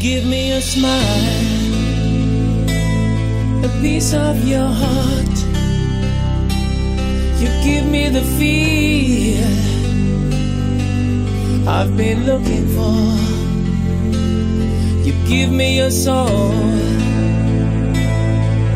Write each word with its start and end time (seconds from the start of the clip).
give 0.00 0.24
me 0.24 0.52
a 0.52 0.60
smile, 0.60 1.24
a 3.64 3.68
piece 3.80 4.14
of 4.14 4.46
your 4.46 4.68
heart. 4.82 5.36
You 7.40 7.48
give 7.64 7.86
me 7.86 8.08
the 8.08 8.22
feel 8.38 9.46
I've 11.68 11.96
been 11.96 12.24
looking 12.24 12.66
for. 12.76 12.96
You 15.06 15.12
give 15.28 15.50
me 15.50 15.76
your 15.76 15.90
soul, 15.90 16.52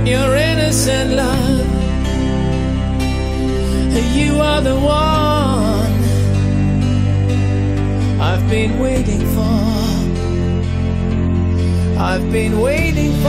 your 0.05 0.37
innocent 0.37 1.15
love. 1.15 1.67
You 4.21 4.41
are 4.41 4.61
the 4.61 4.75
one 4.75 5.91
I've 8.21 8.49
been 8.51 8.79
waiting 8.79 9.21
for. 9.35 9.40
I've 12.03 12.33
been 12.33 12.59
waiting 12.63 13.13
for. 13.21 13.29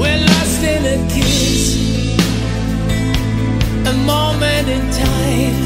We're 0.00 0.20
lost 0.26 0.62
in 0.64 0.82
a 0.94 0.98
kiss, 1.08 1.76
a 3.86 3.94
moment 4.04 4.68
in 4.68 4.82
time, 4.90 5.58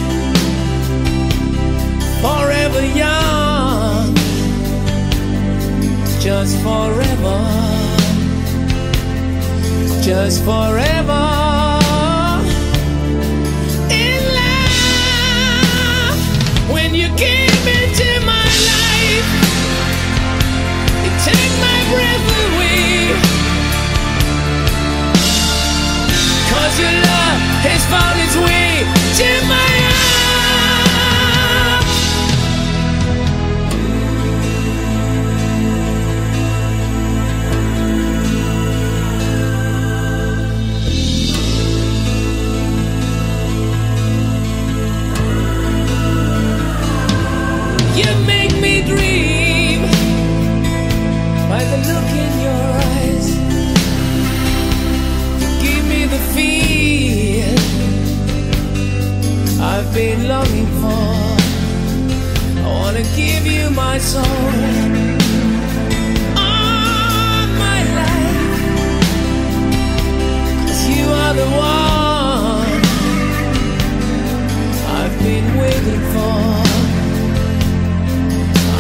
forever 2.21 2.84
young, 2.84 4.15
just 6.21 6.55
forever, 6.59 7.38
just 10.02 10.45
forever. 10.45 11.46
When 17.18 17.46
been 59.97 60.29
longing 60.29 60.66
for. 60.80 61.05
I 62.61 62.69
wanna 62.69 63.02
give 63.16 63.47
you 63.47 63.71
my 63.71 63.97
soul. 63.97 64.87
the 71.37 71.49
one 71.51 72.81
I've 74.99 75.17
been 75.19 75.49
waiting 75.62 76.03
for. 76.12 76.37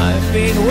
I've 0.06 0.26
been 0.32 0.65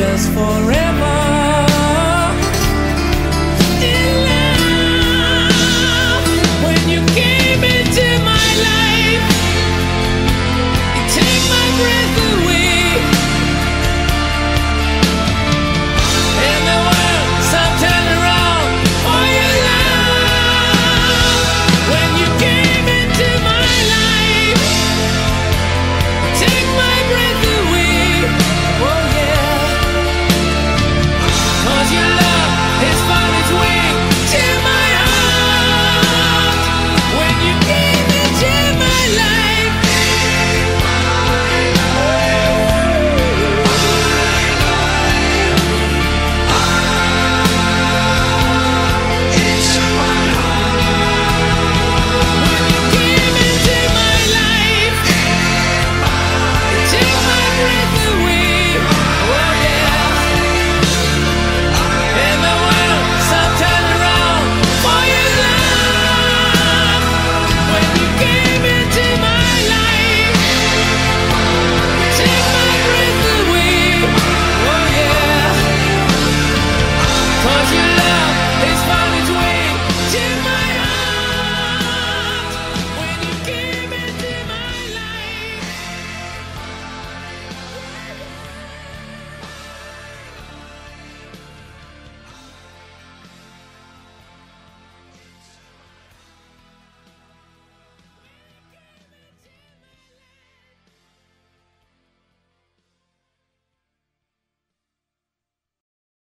just 0.00 0.32
forever. 0.32 1.19